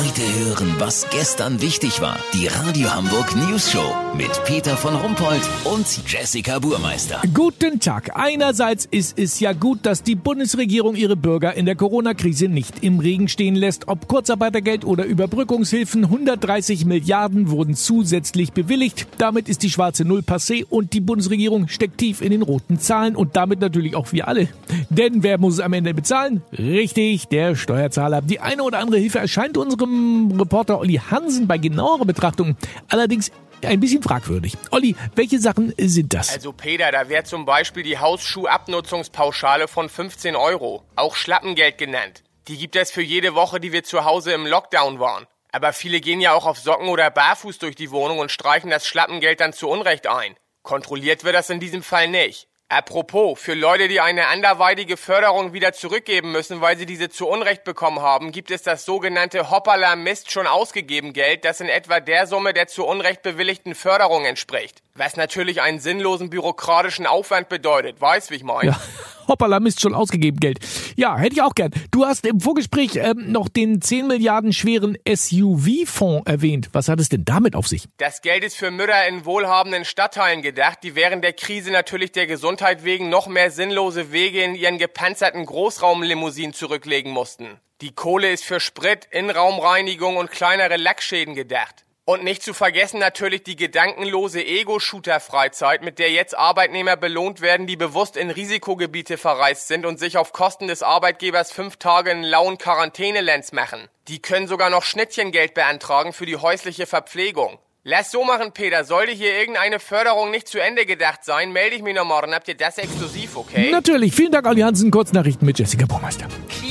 [0.00, 2.16] Heute hören, was gestern wichtig war.
[2.32, 7.20] Die Radio Hamburg News Show mit Peter von Rumpold und Jessica Burmeister.
[7.34, 8.12] Guten Tag.
[8.14, 12.98] Einerseits ist es ja gut, dass die Bundesregierung ihre Bürger in der Corona-Krise nicht im
[12.98, 13.88] Regen stehen lässt.
[13.88, 19.06] Ob Kurzarbeitergeld oder Überbrückungshilfen, 130 Milliarden wurden zusätzlich bewilligt.
[19.18, 23.16] Damit ist die schwarze Null passé und die Bundesregierung steckt tief in den roten Zahlen
[23.16, 24.48] und damit natürlich auch wir alle.
[24.88, 26.40] Denn wer muss es am Ende bezahlen?
[26.56, 28.22] Richtig, der Steuerzahler.
[28.22, 29.89] Die eine oder andere Hilfe erscheint unserem
[30.38, 32.56] Reporter Olli Hansen bei genauerer Betrachtung
[32.88, 33.30] allerdings
[33.62, 34.56] ein bisschen fragwürdig.
[34.70, 36.32] Olli, welche Sachen sind das?
[36.32, 42.22] Also Peter, da wäre zum Beispiel die Hausschuhabnutzungspauschale von 15 Euro, auch Schlappengeld genannt.
[42.48, 45.26] Die gibt es für jede Woche, die wir zu Hause im Lockdown waren.
[45.52, 48.86] Aber viele gehen ja auch auf Socken oder barfuß durch die Wohnung und streichen das
[48.86, 50.36] Schlappengeld dann zu Unrecht ein.
[50.62, 52.48] Kontrolliert wird das in diesem Fall nicht.
[52.72, 57.64] Apropos, für Leute, die eine anderweitige Förderung wieder zurückgeben müssen, weil sie diese zu Unrecht
[57.64, 62.28] bekommen haben, gibt es das sogenannte Hoppala Mist schon ausgegeben Geld, das in etwa der
[62.28, 64.84] Summe der zu Unrecht bewilligten Förderung entspricht.
[64.94, 68.70] Was natürlich einen sinnlosen bürokratischen Aufwand bedeutet, weißt wie ich meine.
[68.70, 68.80] Ja.
[69.28, 70.58] Hoppala, Mist, schon ausgegeben Geld.
[70.96, 71.70] Ja, hätte ich auch gern.
[71.92, 76.70] Du hast im Vorgespräch ähm, noch den 10 Milliarden schweren SUV-Fonds erwähnt.
[76.72, 77.84] Was hat es denn damit auf sich?
[77.98, 82.26] Das Geld ist für Mütter in wohlhabenden Stadtteilen gedacht, die während der Krise natürlich der
[82.26, 87.60] Gesundheit wegen noch mehr sinnlose Wege in ihren gepanzerten Großraumlimousinen zurücklegen mussten.
[87.82, 91.84] Die Kohle ist für Sprit, Innenraumreinigung und kleinere Lackschäden gedacht.
[92.10, 97.76] Und nicht zu vergessen natürlich die gedankenlose Ego-Shooter-Freizeit, mit der jetzt Arbeitnehmer belohnt werden, die
[97.76, 102.58] bewusst in Risikogebiete verreist sind und sich auf Kosten des Arbeitgebers fünf Tage in lauen
[102.58, 103.86] Quarantänelands machen.
[104.08, 107.60] Die können sogar noch Schnittchengeld beantragen für die häusliche Verpflegung.
[107.84, 108.82] Lass so machen, Peter.
[108.82, 112.34] Sollte hier irgendeine Förderung nicht zu Ende gedacht sein, melde ich mich noch morgen.
[112.34, 113.70] Habt ihr das exklusiv, okay?
[113.70, 114.14] Natürlich.
[114.14, 114.90] Vielen Dank, Olli Hansen.
[114.90, 116.26] Kurznachrichten mit Jessica Baumeister.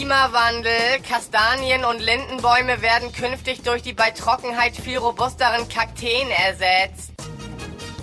[0.09, 7.11] Klimawandel, Kastanien und Lindenbäume werden künftig durch die bei Trockenheit viel robusteren Kakteen ersetzt.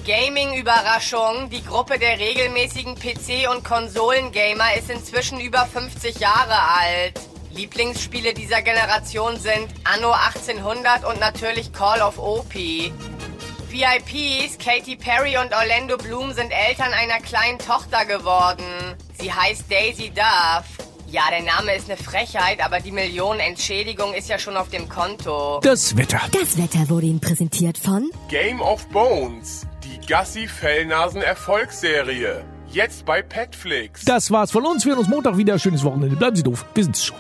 [0.07, 1.51] Gaming-Überraschung.
[1.51, 7.19] Die Gruppe der regelmäßigen PC- und Konsolengamer ist inzwischen über 50 Jahre alt.
[7.51, 12.55] Lieblingsspiele dieser Generation sind Anno 1800 und natürlich Call of OP.
[12.55, 18.95] VIPs, Katy Perry und Orlando Bloom sind Eltern einer kleinen Tochter geworden.
[19.19, 20.76] Sie heißt Daisy Duff.
[21.09, 24.89] Ja, der Name ist eine Frechheit, aber die Millionen Entschädigung ist ja schon auf dem
[24.89, 25.61] Konto.
[25.63, 26.21] Das Wetter.
[26.33, 32.45] Das Wetter wurde Ihnen präsentiert von Game of Bones, die Gassi-Fellnasen-Erfolgsserie.
[32.69, 34.05] Jetzt bei Petflix.
[34.05, 34.85] Das war's von uns.
[34.85, 35.57] Wir hören uns Montag wieder.
[35.61, 36.17] Schönes Wochenende.
[36.17, 36.65] Bleiben Sie doof.
[36.75, 37.17] Wir sind's schon.